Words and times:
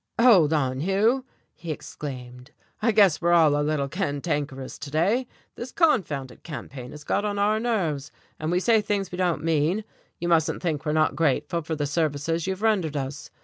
"Hold 0.19 0.51
on, 0.51 0.79
Hugh," 0.79 1.25
he 1.53 1.71
exclaimed, 1.71 2.49
"I 2.81 2.91
guess 2.91 3.21
we're 3.21 3.33
all 3.33 3.55
a 3.55 3.61
little 3.61 3.87
cantankerous 3.87 4.79
today. 4.79 5.27
This 5.53 5.71
confounded 5.71 6.41
campaign 6.41 6.89
has 6.89 7.03
got 7.03 7.23
on 7.23 7.37
our 7.37 7.59
nerves, 7.59 8.11
and 8.39 8.49
we 8.51 8.59
say 8.59 8.81
things 8.81 9.11
we 9.11 9.19
don't 9.19 9.43
mean. 9.43 9.83
You 10.19 10.27
mustn't 10.27 10.59
think 10.63 10.87
we're 10.87 10.91
not 10.91 11.15
grateful 11.15 11.61
for 11.61 11.75
the 11.75 11.85
services 11.85 12.47
you've 12.47 12.63
rendered 12.63 12.97
us. 12.97 13.29